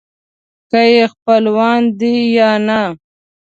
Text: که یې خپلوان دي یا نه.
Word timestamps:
که 0.69 0.79
یې 0.93 1.03
خپلوان 1.13 1.81
دي 1.99 2.15
یا 2.37 2.51
نه. 2.67 2.79